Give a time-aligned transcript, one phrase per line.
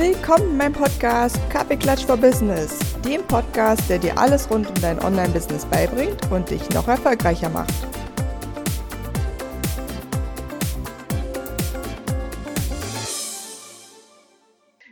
[0.00, 4.98] Willkommen in meinem Podcast Kaffeeklatsch for Business, dem Podcast, der dir alles rund um dein
[4.98, 7.70] Online-Business beibringt und dich noch erfolgreicher macht.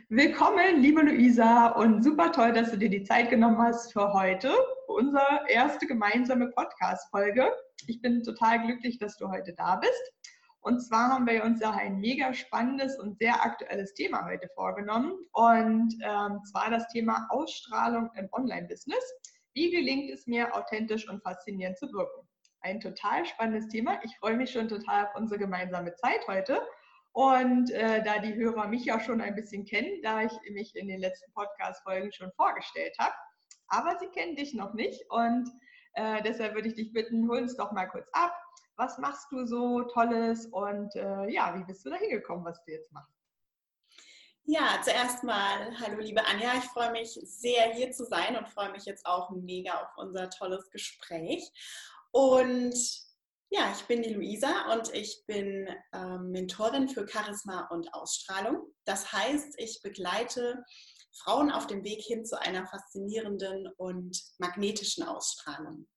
[0.09, 4.51] Willkommen, liebe Luisa, und super toll, dass du dir die Zeit genommen hast für heute,
[4.85, 7.51] für unsere erste gemeinsame Podcast-Folge.
[7.87, 10.13] Ich bin total glücklich, dass du heute da bist.
[10.61, 15.13] Und zwar haben wir uns ja ein mega spannendes und sehr aktuelles Thema heute vorgenommen.
[15.31, 19.03] Und ähm, zwar das Thema Ausstrahlung im Online-Business.
[19.53, 22.27] Wie gelingt es mir, authentisch und faszinierend zu wirken?
[22.61, 23.99] Ein total spannendes Thema.
[24.03, 26.61] Ich freue mich schon total auf unsere gemeinsame Zeit heute.
[27.13, 30.87] Und äh, da die Hörer mich ja schon ein bisschen kennen, da ich mich in
[30.87, 33.13] den letzten Podcast-Folgen schon vorgestellt habe,
[33.69, 35.01] aber sie kennen dich noch nicht.
[35.09, 35.49] Und
[35.93, 38.33] äh, deshalb würde ich dich bitten, hol uns doch mal kurz ab
[38.79, 42.71] was machst du so Tolles und äh, ja, wie bist du da hingekommen, was du
[42.71, 43.13] jetzt machst?
[44.45, 48.71] Ja, zuerst mal, hallo liebe Anja, ich freue mich sehr hier zu sein und freue
[48.71, 51.51] mich jetzt auch mega auf unser tolles Gespräch.
[52.11, 52.73] Und
[53.49, 58.73] ja, ich bin die Luisa und ich bin ähm, Mentorin für Charisma und Ausstrahlung.
[58.85, 60.63] Das heißt, ich begleite
[61.11, 65.87] Frauen auf dem Weg hin zu einer faszinierenden und magnetischen Ausstrahlung.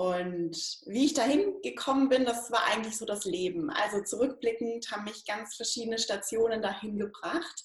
[0.00, 0.56] Und
[0.86, 3.68] wie ich dahin gekommen bin, das war eigentlich so das Leben.
[3.68, 7.62] Also zurückblickend haben mich ganz verschiedene Stationen dahin gebracht.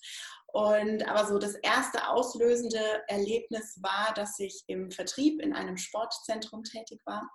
[0.47, 6.65] Und aber so das erste auslösende Erlebnis war, dass ich im Vertrieb in einem Sportzentrum
[6.65, 7.25] tätig war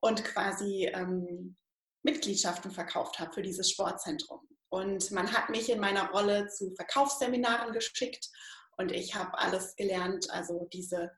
[0.00, 1.58] und quasi ähm,
[2.02, 4.40] Mitgliedschaften verkauft habe für dieses Sportzentrum.
[4.70, 8.30] Und man hat mich in meiner Rolle zu Verkaufsseminaren geschickt
[8.78, 11.10] und ich habe alles gelernt, also diese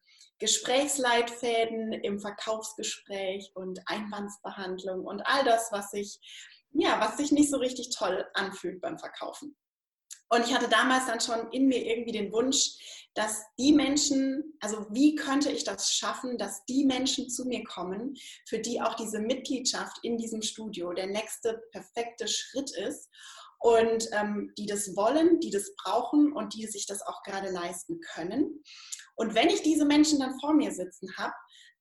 [0.43, 6.19] Gesprächsleitfäden im Verkaufsgespräch und Einwandsbehandlung und all das, was sich,
[6.73, 9.57] ja, was sich nicht so richtig toll anfühlt beim Verkaufen.
[10.31, 14.85] Und ich hatte damals dann schon in mir irgendwie den Wunsch, dass die Menschen, also
[14.91, 18.17] wie könnte ich das schaffen, dass die Menschen zu mir kommen,
[18.49, 23.09] für die auch diese Mitgliedschaft in diesem Studio der nächste perfekte Schritt ist
[23.63, 28.01] und ähm, die das wollen, die das brauchen und die sich das auch gerade leisten
[28.01, 28.63] können.
[29.15, 31.35] Und wenn ich diese Menschen dann vor mir sitzen habe,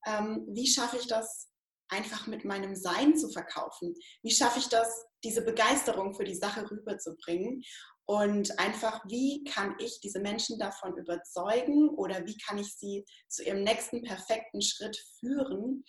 [0.06, 1.48] ähm, wie schaffe ich das
[1.88, 3.94] einfach mit meinem Sein zu verkaufen?
[4.22, 7.62] Wie schaffe ich das, diese Begeisterung für die Sache rüberzubringen?
[8.04, 13.42] Und einfach, wie kann ich diese Menschen davon überzeugen oder wie kann ich sie zu
[13.42, 15.84] ihrem nächsten perfekten Schritt führen,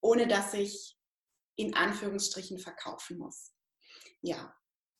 [0.00, 0.96] ohne dass ich
[1.56, 3.52] in Anführungsstrichen verkaufen muss?
[4.22, 4.52] Ja,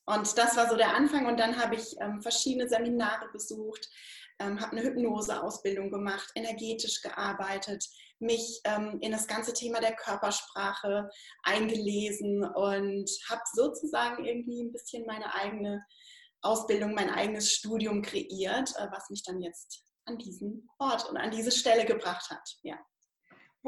[0.07, 1.27] und das war so der Anfang.
[1.27, 3.89] Und dann habe ich ähm, verschiedene Seminare besucht,
[4.39, 7.85] ähm, habe eine Hypnoseausbildung gemacht, energetisch gearbeitet,
[8.19, 11.09] mich ähm, in das ganze Thema der Körpersprache
[11.43, 15.83] eingelesen und habe sozusagen irgendwie ein bisschen meine eigene
[16.41, 21.31] Ausbildung, mein eigenes Studium kreiert, äh, was mich dann jetzt an diesen Ort und an
[21.31, 22.57] diese Stelle gebracht hat.
[22.63, 22.79] Ja.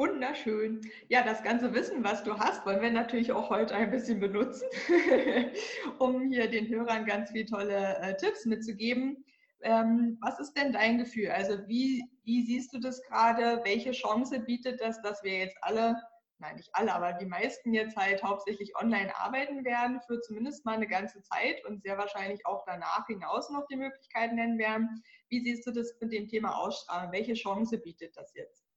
[0.00, 0.80] Wunderschön.
[1.08, 4.66] Ja, das ganze Wissen, was du hast, wollen wir natürlich auch heute ein bisschen benutzen,
[5.98, 9.22] um hier den Hörern ganz viele tolle äh, Tipps mitzugeben.
[9.60, 11.28] Ähm, was ist denn dein Gefühl?
[11.28, 13.60] Also wie, wie siehst du das gerade?
[13.64, 15.96] Welche Chance bietet das, dass wir jetzt alle,
[16.38, 20.76] nein nicht alle, aber die meisten jetzt halt hauptsächlich online arbeiten werden für zumindest mal
[20.76, 25.02] eine ganze Zeit und sehr wahrscheinlich auch danach hinaus noch die Möglichkeiten nennen werden?
[25.28, 27.12] Wie siehst du das mit dem Thema Ausstrahlung?
[27.12, 28.69] Welche Chance bietet das jetzt?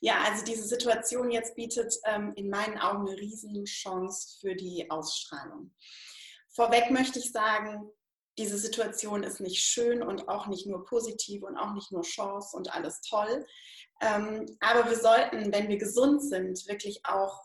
[0.00, 4.90] Ja, also diese Situation jetzt bietet ähm, in meinen Augen eine riesen Chance für die
[4.90, 5.74] Ausstrahlung.
[6.50, 7.90] Vorweg möchte ich sagen,
[8.38, 12.56] diese Situation ist nicht schön und auch nicht nur positiv und auch nicht nur Chance
[12.56, 13.44] und alles toll.
[14.00, 17.42] Ähm, aber wir sollten, wenn wir gesund sind, wirklich auch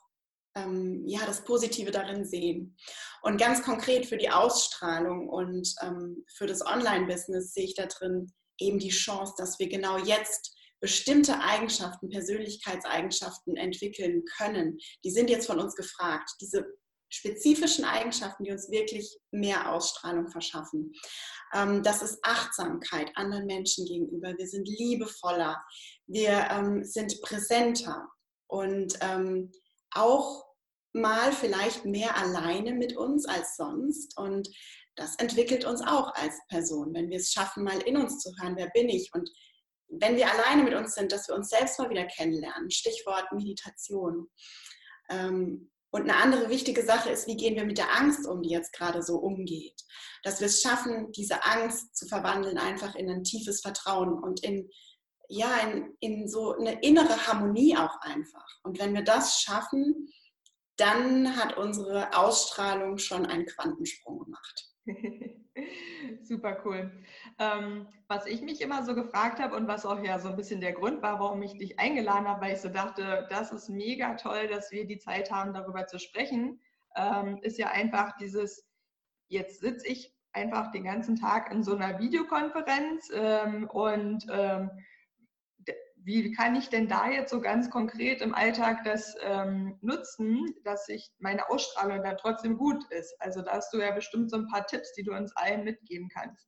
[0.56, 2.78] ähm, ja, das Positive darin sehen.
[3.24, 8.32] Und ganz konkret für die Ausstrahlung und ähm, für das Online-Business sehe ich da drin
[8.60, 14.78] eben die Chance, dass wir genau jetzt bestimmte Eigenschaften, Persönlichkeitseigenschaften entwickeln können.
[15.06, 16.30] Die sind jetzt von uns gefragt.
[16.42, 16.66] Diese
[17.10, 20.92] spezifischen Eigenschaften, die uns wirklich mehr Ausstrahlung verschaffen.
[21.54, 24.34] Ähm, das ist Achtsamkeit anderen Menschen gegenüber.
[24.38, 25.64] Wir sind liebevoller,
[26.06, 28.10] wir ähm, sind präsenter
[28.48, 29.54] und ähm,
[29.92, 30.44] auch
[30.92, 34.18] mal vielleicht mehr alleine mit uns als sonst.
[34.18, 34.50] Und
[34.98, 38.58] das entwickelt uns auch als Person, wenn wir es schaffen, mal in uns zu hören,
[38.58, 39.30] wer bin ich und
[40.00, 42.72] wenn wir alleine mit uns sind, dass wir uns selbst mal wieder kennenlernen.
[42.72, 44.28] Stichwort Meditation.
[45.10, 48.50] Ähm, und eine andere wichtige Sache ist, wie gehen wir mit der Angst um, die
[48.50, 49.80] jetzt gerade so umgeht.
[50.24, 54.70] Dass wir es schaffen, diese Angst zu verwandeln einfach in ein tiefes Vertrauen und in,
[55.30, 58.48] ja, in, in so eine innere Harmonie auch einfach.
[58.64, 60.10] Und wenn wir das schaffen,
[60.78, 64.70] dann hat unsere Ausstrahlung schon einen Quantensprung gemacht.
[66.24, 66.92] Super cool.
[67.40, 70.62] Ähm, was ich mich immer so gefragt habe und was auch ja so ein bisschen
[70.62, 74.16] der Grund war, warum ich dich eingeladen habe, weil ich so dachte, das ist mega
[74.16, 76.60] toll, dass wir die Zeit haben, darüber zu sprechen,
[76.96, 78.68] ähm, ist ja einfach dieses,
[79.28, 84.72] jetzt sitze ich einfach den ganzen Tag in so einer Videokonferenz ähm, und ähm,
[86.06, 90.90] wie kann ich denn da jetzt so ganz konkret im Alltag das ähm, nutzen, dass
[90.90, 93.16] ich meine Ausstrahlung dann trotzdem gut ist?
[93.20, 96.10] Also da hast du ja bestimmt so ein paar Tipps, die du uns allen mitgeben
[96.10, 96.46] kannst.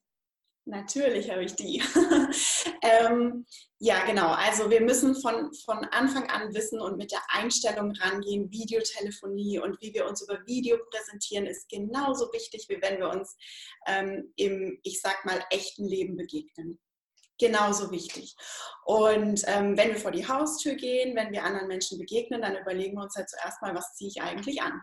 [0.68, 1.80] Natürlich habe ich die.
[2.82, 3.46] ähm,
[3.78, 4.30] ja, genau.
[4.30, 9.80] Also wir müssen von, von Anfang an wissen und mit der Einstellung rangehen, Videotelefonie und
[9.80, 13.38] wie wir uns über Video präsentieren, ist genauso wichtig, wie wenn wir uns
[13.86, 16.80] ähm, im, ich sag mal, echten Leben begegnen
[17.38, 18.36] genauso wichtig.
[18.86, 22.98] Und ähm, wenn wir vor die Haustür gehen, wenn wir anderen Menschen begegnen, dann überlegen
[22.98, 24.80] wir uns halt zuerst mal, was ziehe ich eigentlich an?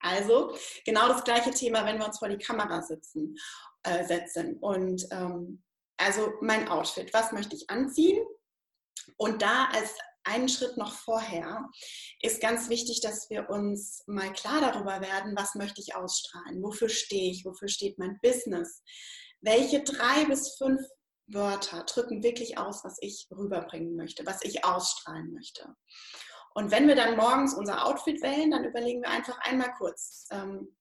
[0.00, 3.36] Also genau das gleiche Thema, wenn wir uns vor die Kamera sitzen,
[3.84, 4.58] äh, setzen.
[4.60, 5.62] Und ähm,
[5.96, 8.24] also mein Outfit, was möchte ich anziehen?
[9.16, 9.94] Und da als
[10.24, 11.68] einen Schritt noch vorher
[12.20, 16.88] ist ganz wichtig, dass wir uns mal klar darüber werden, was möchte ich ausstrahlen, wofür
[16.88, 18.82] stehe ich, wofür steht mein Business,
[19.40, 20.80] welche drei bis fünf
[21.26, 25.74] Wörter drücken wirklich aus, was ich rüberbringen möchte, was ich ausstrahlen möchte.
[26.54, 30.76] Und wenn wir dann morgens unser Outfit wählen, dann überlegen wir einfach einmal kurz, ähm,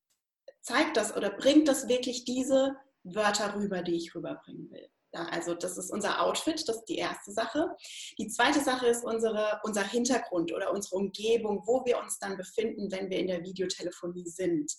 [0.61, 4.89] zeigt das oder bringt das wirklich diese Wörter rüber, die ich rüberbringen will.
[5.13, 7.75] Ja, also das ist unser Outfit, das ist die erste Sache.
[8.17, 12.91] Die zweite Sache ist unsere, unser Hintergrund oder unsere Umgebung, wo wir uns dann befinden,
[12.91, 14.71] wenn wir in der Videotelefonie sind.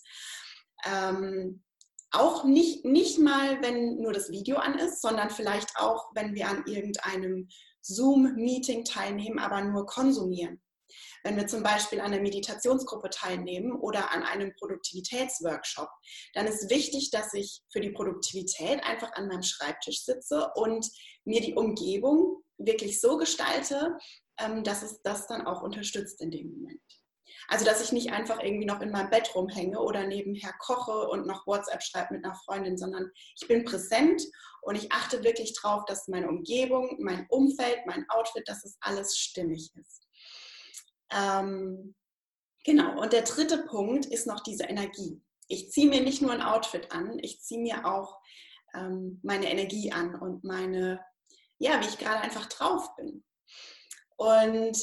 [0.85, 1.63] Ähm,
[2.13, 6.47] auch nicht, nicht mal, wenn nur das Video an ist, sondern vielleicht auch, wenn wir
[6.47, 7.49] an irgendeinem
[7.81, 10.61] Zoom-Meeting teilnehmen, aber nur konsumieren.
[11.23, 15.89] Wenn wir zum Beispiel an einer Meditationsgruppe teilnehmen oder an einem Produktivitätsworkshop,
[16.33, 20.87] dann ist wichtig, dass ich für die Produktivität einfach an meinem Schreibtisch sitze und
[21.25, 23.97] mir die Umgebung wirklich so gestalte,
[24.37, 26.81] ähm, dass es das dann auch unterstützt in dem Moment.
[27.47, 31.27] Also, dass ich nicht einfach irgendwie noch in meinem Bett rumhänge oder nebenher koche und
[31.27, 34.21] noch WhatsApp schreibe mit einer Freundin, sondern ich bin präsent
[34.61, 39.17] und ich achte wirklich darauf, dass meine Umgebung, mein Umfeld, mein Outfit, dass es alles
[39.17, 40.07] stimmig ist.
[41.11, 41.95] Ähm,
[42.63, 45.21] genau, und der dritte Punkt ist noch diese Energie.
[45.47, 48.19] Ich ziehe mir nicht nur ein Outfit an, ich ziehe mir auch
[48.73, 51.03] ähm, meine Energie an und meine,
[51.59, 53.23] ja, wie ich gerade einfach drauf bin.
[54.15, 54.77] Und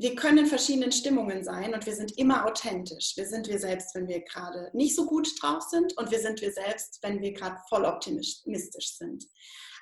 [0.00, 3.12] wir können in verschiedenen Stimmungen sein und wir sind immer authentisch.
[3.16, 6.40] Wir sind wir selbst, wenn wir gerade nicht so gut drauf sind und wir sind
[6.40, 9.26] wir selbst, wenn wir gerade voll optimistisch sind.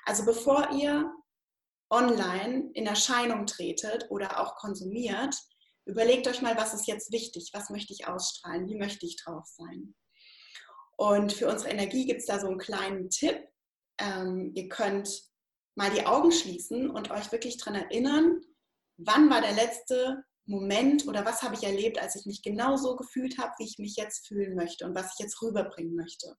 [0.03, 1.09] Also bevor ihr
[1.89, 5.35] online in Erscheinung tretet oder auch konsumiert,
[5.85, 9.45] überlegt euch mal, was ist jetzt wichtig, was möchte ich ausstrahlen, wie möchte ich drauf
[9.45, 9.95] sein.
[10.97, 13.39] Und für unsere Energie gibt es da so einen kleinen Tipp.
[14.01, 15.09] Ähm, ihr könnt
[15.75, 18.41] mal die Augen schließen und euch wirklich daran erinnern,
[18.99, 22.95] wann war der letzte Moment oder was habe ich erlebt, als ich mich genau so
[22.95, 26.35] gefühlt habe, wie ich mich jetzt fühlen möchte und was ich jetzt rüberbringen möchte.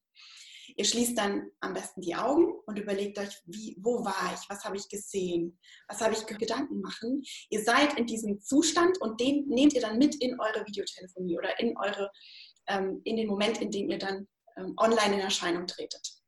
[0.77, 4.65] Ihr schließt dann am besten die Augen und überlegt euch, wie, wo war ich, was
[4.65, 5.59] habe ich gesehen,
[5.89, 7.23] was habe ich Gedanken machen.
[7.51, 11.59] Ihr seid in diesem Zustand und den nehmt ihr dann mit in eure Videotelefonie oder
[11.59, 12.11] in eure,
[12.69, 16.20] ähm, in den Moment, in dem ihr dann ähm, online in Erscheinung tretet.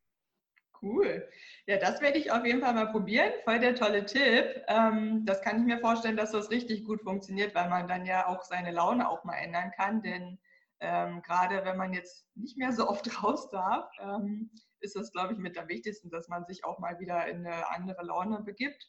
[0.83, 1.29] Cool.
[1.65, 3.31] Ja, das werde ich auf jeden Fall mal probieren.
[3.45, 4.63] Voll der tolle Tipp.
[4.67, 8.27] Ähm, das kann ich mir vorstellen, dass das richtig gut funktioniert, weil man dann ja
[8.27, 10.01] auch seine Laune auch mal ändern kann.
[10.01, 10.37] Denn
[10.81, 15.33] ähm, gerade wenn man jetzt nicht mehr so oft raus darf, ähm, ist das, glaube
[15.33, 18.85] ich, mit am wichtigsten, dass man sich auch mal wieder in eine andere Laune begibt.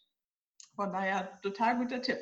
[0.75, 2.19] Von daher total guter Tipp.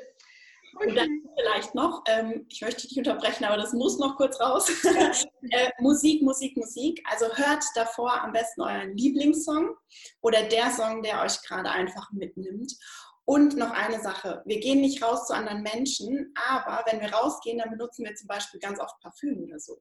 [0.81, 4.69] Und dann vielleicht noch, ähm, ich möchte dich unterbrechen, aber das muss noch kurz raus.
[5.51, 7.03] äh, Musik, Musik, Musik.
[7.11, 9.77] Also hört davor am besten euren Lieblingssong
[10.23, 12.73] oder der Song, der euch gerade einfach mitnimmt.
[13.25, 17.59] Und noch eine Sache, wir gehen nicht raus zu anderen Menschen, aber wenn wir rausgehen,
[17.59, 19.81] dann benutzen wir zum Beispiel ganz oft Parfüm oder so.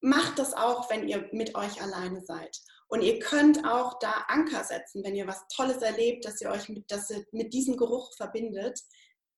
[0.00, 2.56] Macht das auch, wenn ihr mit euch alleine seid.
[2.88, 6.68] Und ihr könnt auch da Anker setzen, wenn ihr was Tolles erlebt, dass ihr euch
[6.68, 8.80] mit, dass ihr mit diesem Geruch verbindet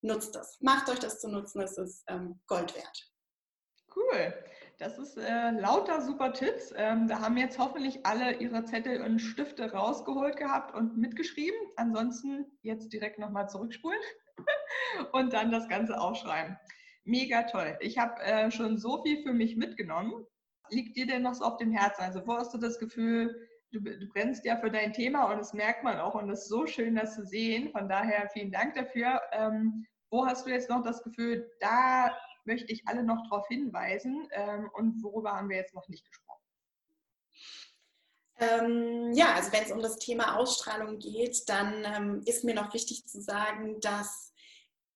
[0.01, 0.57] nutzt das.
[0.61, 3.11] Macht euch das zu nutzen, es ist ähm, Gold wert.
[3.95, 4.33] Cool.
[4.81, 6.73] Das ist äh, lauter super Tipps.
[6.75, 11.59] Ähm, da haben jetzt hoffentlich alle ihre Zettel und Stifte rausgeholt gehabt und mitgeschrieben.
[11.75, 13.99] Ansonsten jetzt direkt nochmal zurückspulen
[15.11, 16.57] und dann das Ganze aufschreiben.
[17.03, 17.77] Mega toll.
[17.79, 20.25] Ich habe äh, schon so viel für mich mitgenommen.
[20.69, 22.01] Liegt dir denn noch so auf dem Herzen?
[22.01, 25.53] Also wo hast du das Gefühl, du, du brennst ja für dein Thema und das
[25.53, 27.71] merkt man auch und es ist so schön, das zu sehen.
[27.71, 29.21] Von daher vielen Dank dafür.
[29.31, 32.15] Ähm, wo hast du jetzt noch das Gefühl, da
[32.45, 36.41] möchte ich alle noch darauf hinweisen ähm, und worüber haben wir jetzt noch nicht gesprochen?
[38.39, 42.73] Ähm, ja, also wenn es um das Thema Ausstrahlung geht, dann ähm, ist mir noch
[42.73, 44.31] wichtig zu sagen, dass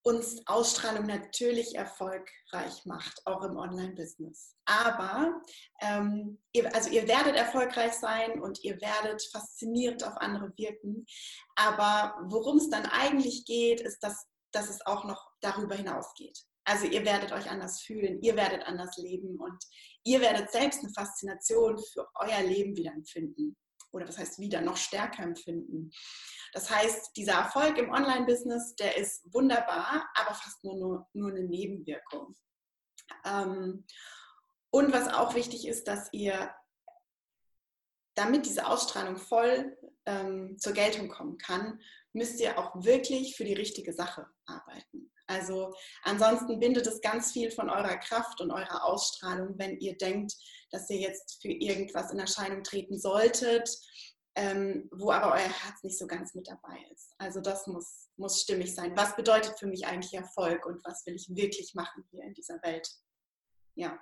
[0.06, 4.56] uns Ausstrahlung natürlich erfolgreich macht, auch im Online-Business.
[4.66, 5.42] Aber
[5.82, 11.08] ähm, ihr, also ihr werdet erfolgreich sein und ihr werdet faszinierend auf andere wirken.
[11.56, 16.40] Aber worum es dann eigentlich geht, ist, dass, dass es auch noch darüber hinausgeht.
[16.64, 19.64] Also ihr werdet euch anders fühlen, ihr werdet anders leben und
[20.04, 23.56] ihr werdet selbst eine Faszination für euer Leben wieder empfinden.
[23.92, 25.92] Oder das heißt wieder noch stärker empfinden.
[26.54, 31.44] Das heißt, dieser Erfolg im Online-Business, der ist wunderbar, aber fast nur, nur, nur eine
[31.44, 32.36] Nebenwirkung.
[33.24, 33.86] Ähm,
[34.72, 36.54] und was auch wichtig ist, dass ihr,
[38.16, 41.80] damit diese Ausstrahlung voll ähm, zur Geltung kommen kann,
[42.16, 45.12] müsst ihr auch wirklich für die richtige Sache arbeiten.
[45.28, 50.34] Also ansonsten bindet es ganz viel von eurer Kraft und eurer Ausstrahlung, wenn ihr denkt,
[50.72, 53.70] dass ihr jetzt für irgendwas in Erscheinung treten solltet,
[54.36, 57.14] ähm, wo aber euer Herz nicht so ganz mit dabei ist.
[57.18, 58.96] Also das muss, muss stimmig sein.
[58.96, 62.62] Was bedeutet für mich eigentlich Erfolg und was will ich wirklich machen hier in dieser
[62.62, 62.88] Welt?
[63.76, 63.98] Ja.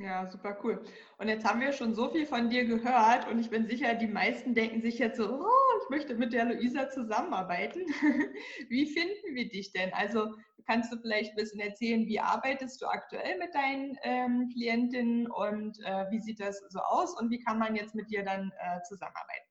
[0.00, 0.80] Ja, super cool.
[1.18, 4.06] Und jetzt haben wir schon so viel von dir gehört und ich bin sicher, die
[4.06, 7.80] meisten denken sich jetzt so, oh, ich möchte mit der Luisa zusammenarbeiten.
[8.68, 9.92] wie finden wir dich denn?
[9.92, 10.34] Also
[10.66, 15.80] kannst du vielleicht ein bisschen erzählen, wie arbeitest du aktuell mit deinen ähm, Klientinnen und
[15.80, 18.80] äh, wie sieht das so aus und wie kann man jetzt mit dir dann äh,
[18.84, 19.48] zusammenarbeiten?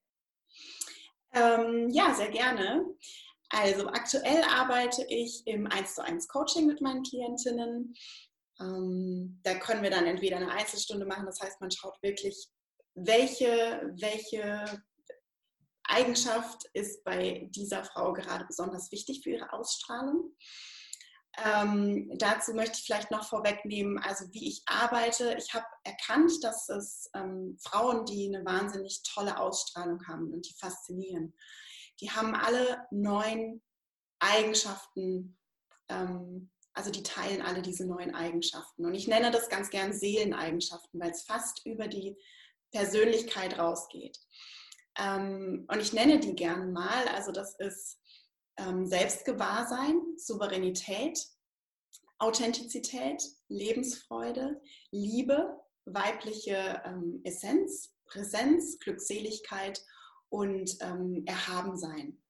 [1.33, 2.85] Ähm, ja, sehr gerne.
[3.49, 7.93] Also aktuell arbeite ich im 1 zu 1 Coaching mit meinen Klientinnen.
[8.59, 12.49] Ähm, da können wir dann entweder eine Einzelstunde machen, das heißt, man schaut wirklich,
[12.95, 14.83] welche, welche
[15.83, 20.35] Eigenschaft ist bei dieser Frau gerade besonders wichtig für ihre Ausstrahlung.
[21.43, 25.35] Ähm, dazu möchte ich vielleicht noch vorwegnehmen, also wie ich arbeite.
[25.37, 30.55] Ich habe erkannt, dass es ähm, Frauen, die eine wahnsinnig tolle Ausstrahlung haben und die
[30.55, 31.35] faszinieren,
[32.01, 33.61] die haben alle neun
[34.19, 35.37] Eigenschaften,
[35.89, 38.85] ähm, also die teilen alle diese neuen Eigenschaften.
[38.85, 42.15] Und ich nenne das ganz gern Seeleneigenschaften, weil es fast über die
[42.71, 44.19] Persönlichkeit rausgeht.
[44.99, 47.99] Ähm, und ich nenne die gerne mal, also das ist
[48.57, 51.19] ähm, Selbstgewahrsein, Souveränität,
[52.19, 59.83] Authentizität, Lebensfreude, Liebe, weibliche ähm, Essenz, Präsenz, Glückseligkeit
[60.29, 60.77] und
[61.25, 62.21] Erhabensein.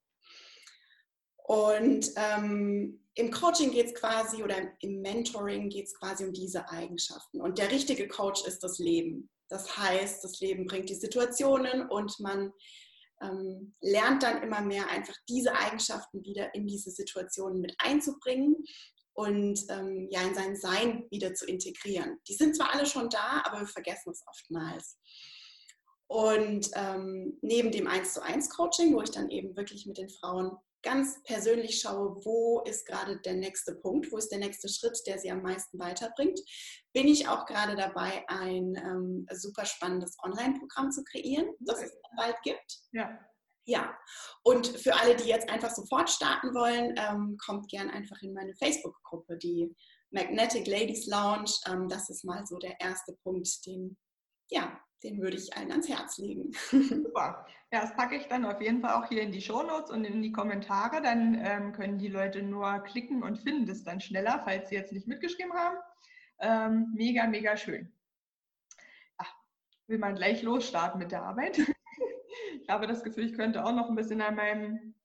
[1.48, 6.70] Und ähm, im Coaching geht es quasi oder im Mentoring geht es quasi um diese
[6.70, 7.42] Eigenschaften.
[7.42, 9.30] Und der richtige Coach ist das Leben.
[9.48, 12.52] Das heißt, das Leben bringt die Situationen und man
[13.22, 18.58] ähm, lernt dann immer mehr einfach diese Eigenschaften wieder in diese Situationen mit einzubringen
[19.14, 22.20] und ähm, ja in sein Sein wieder zu integrieren.
[22.28, 24.98] Die sind zwar alle schon da, aber wir vergessen es oftmals.
[26.08, 30.10] Und ähm, neben dem 1 zu 1 Coaching, wo ich dann eben wirklich mit den
[30.10, 34.98] Frauen ganz persönlich schaue, wo ist gerade der nächste Punkt, wo ist der nächste Schritt,
[35.06, 36.40] der sie am meisten weiterbringt,
[36.94, 42.36] bin ich auch gerade dabei, ein ähm, super spannendes Online-Programm zu kreieren, das es bald
[42.44, 42.80] gibt.
[42.92, 43.20] Ja.
[43.70, 43.98] Ja,
[44.44, 48.56] und für alle, die jetzt einfach sofort starten wollen, ähm, kommt gern einfach in meine
[48.56, 49.76] Facebook-Gruppe, die
[50.10, 51.52] Magnetic Ladies Lounge.
[51.68, 53.98] Ähm, das ist mal so der erste Punkt, den,
[54.50, 56.52] ja, den würde ich allen ans Herz legen.
[56.72, 57.46] Super.
[57.72, 60.22] Ja, das packe ich dann auf jeden Fall auch hier in die Shownotes und in
[60.22, 61.02] die Kommentare.
[61.02, 64.94] Dann ähm, können die Leute nur klicken und finden das dann schneller, falls sie jetzt
[64.94, 65.78] nicht mitgeschrieben haben.
[66.40, 67.92] Ähm, mega, mega schön.
[69.18, 69.34] Ach,
[69.88, 71.60] will man gleich losstarten mit der Arbeit?
[72.62, 74.96] ich habe das Gefühl, ich könnte auch noch ein bisschen an meinem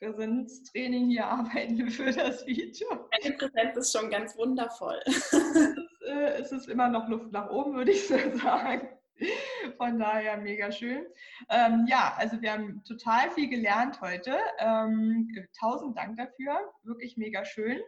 [0.00, 2.88] Präsenztraining hier arbeiten für das Video.
[2.90, 4.98] Meine Präsenz ist schon ganz wundervoll.
[5.06, 5.32] es,
[6.06, 8.88] äh, es ist immer noch Luft nach oben, würde ich so sagen.
[9.76, 11.06] Von daher mega schön.
[11.48, 14.36] Ähm, ja, also wir haben total viel gelernt heute.
[14.58, 16.70] Ähm, tausend Dank dafür.
[16.82, 17.78] Wirklich mega schön.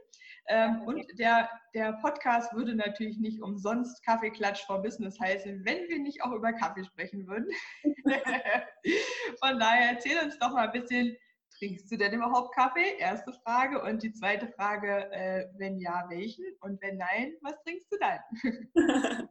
[0.48, 5.98] Ähm, und der, der Podcast würde natürlich nicht umsonst Kaffeeklatsch for Business heißen, wenn wir
[6.00, 7.48] nicht auch über Kaffee sprechen würden.
[9.42, 11.16] Von daher erzähl uns doch mal ein bisschen,
[11.58, 12.96] trinkst du denn überhaupt Kaffee?
[12.98, 13.82] Erste Frage.
[13.82, 16.44] Und die zweite Frage, äh, wenn ja, welchen?
[16.60, 18.18] Und wenn nein, was trinkst du dann?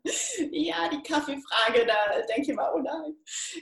[0.52, 3.16] ja, die Kaffeefrage, da denke ich mal, oh nein.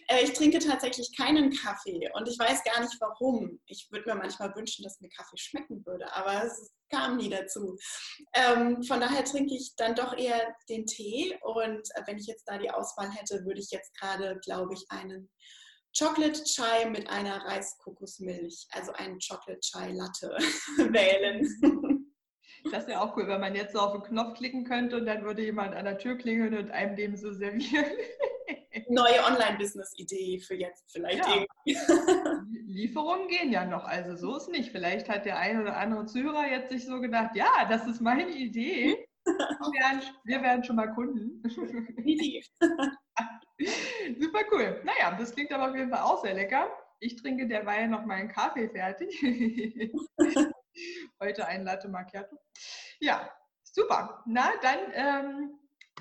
[0.08, 3.60] Äh, ich trinke tatsächlich keinen Kaffee und ich weiß gar nicht warum.
[3.66, 7.78] Ich würde mir manchmal wünschen, dass mir Kaffee schmecken würde, aber es kam nie dazu.
[8.34, 12.46] Ähm, von daher trinke ich dann doch eher den Tee und äh, wenn ich jetzt
[12.48, 15.30] da die Auswahl hätte, würde ich jetzt gerade, glaube ich, einen
[15.98, 20.30] Chocolate Chai mit einer Reiskokosmilch, also einen Chocolate Chai Latte
[20.92, 21.89] wählen.
[22.72, 25.24] Das wäre auch cool, wenn man jetzt so auf den Knopf klicken könnte und dann
[25.24, 27.86] würde jemand an der Tür klingeln und einem dem so servieren.
[28.90, 31.46] neue Online-Business-Idee für jetzt vielleicht ja.
[32.66, 34.72] Lieferungen gehen ja noch, also so ist nicht.
[34.72, 38.30] Vielleicht hat der ein oder andere Zuhörer jetzt sich so gedacht, ja, das ist meine
[38.30, 39.06] Idee.
[39.26, 41.44] Wir werden, wir werden schon mal Kunden.
[44.20, 44.82] Super cool.
[44.84, 46.68] Naja, das klingt aber auf jeden Fall auch sehr lecker.
[47.00, 49.24] Ich trinke derweil noch meinen Kaffee fertig.
[51.20, 52.38] Heute ein Latte Macchiato.
[53.00, 53.30] Ja,
[53.64, 54.24] super.
[54.26, 55.60] Na, dann ähm,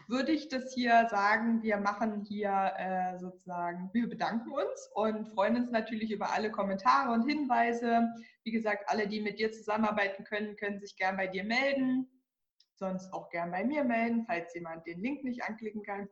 [0.09, 5.57] würde ich das hier sagen, wir machen hier äh, sozusagen, wir bedanken uns und freuen
[5.57, 8.09] uns natürlich über alle Kommentare und Hinweise.
[8.43, 12.09] Wie gesagt, alle, die mit dir zusammenarbeiten können, können sich gern bei dir melden.
[12.77, 16.09] Sonst auch gern bei mir melden, falls jemand den Link nicht anklicken kann.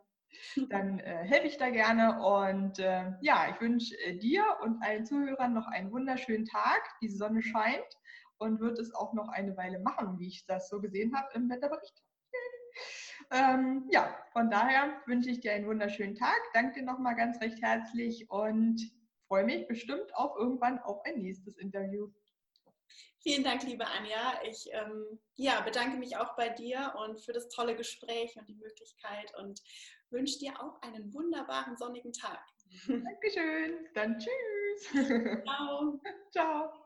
[0.69, 2.21] Dann äh, helfe ich da gerne.
[2.21, 6.83] Und äh, ja, ich wünsche äh, dir und allen Zuhörern noch einen wunderschönen Tag.
[7.01, 7.97] Die Sonne scheint
[8.39, 11.49] und wird es auch noch eine Weile machen, wie ich das so gesehen habe im
[11.49, 12.03] Wetterbericht.
[13.31, 16.39] Ähm, ja, von daher wünsche ich dir einen wunderschönen Tag.
[16.53, 18.81] Danke dir nochmal ganz recht herzlich und
[19.27, 22.11] freue mich bestimmt auch irgendwann auf ein nächstes Interview.
[23.23, 24.41] Vielen Dank, liebe Anja.
[24.45, 28.55] Ich ähm, ja, bedanke mich auch bei dir und für das tolle Gespräch und die
[28.55, 29.61] Möglichkeit und
[30.11, 32.41] wünsche dir auch einen wunderbaren sonnigen Tag.
[32.87, 33.89] Dankeschön.
[33.95, 35.43] Dann tschüss.
[35.45, 36.01] Ciao.
[36.31, 36.86] Ciao.